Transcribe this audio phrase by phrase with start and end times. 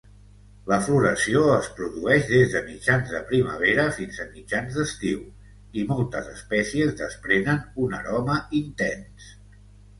[0.69, 5.21] La floració es produeix des de mitjans de primavera fins a mitjans d'estiu,
[5.83, 9.33] i moltes espècies desprenen un aroma intens.